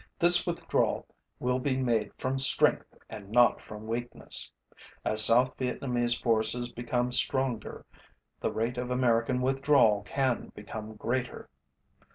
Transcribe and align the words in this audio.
This 0.17 0.47
withdrawal 0.47 1.05
will 1.37 1.59
be 1.59 1.77
made 1.77 2.11
from 2.17 2.39
strength 2.39 2.95
and 3.07 3.29
not 3.29 3.61
from 3.61 3.85
weakness. 3.85 4.51
As 5.05 5.23
South 5.23 5.55
Vietnamese 5.57 6.19
forces 6.19 6.71
become 6.71 7.11
stronger, 7.11 7.85
the 8.39 8.51
rate 8.51 8.79
of 8.79 8.89
American 8.89 9.41
withdrawal 9.43 10.01
can 10.01 10.51
become 10.55 10.95
greater. 10.95 11.49